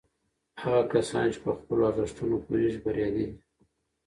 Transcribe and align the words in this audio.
هغه 0.61 0.81
کسان 0.93 1.25
چې 1.33 1.39
په 1.45 1.51
خپلو 1.57 1.81
ارزښتونو 1.89 2.35
پوهیږي 2.45 2.79
بریالي 2.85 3.25
دي. 3.29 3.35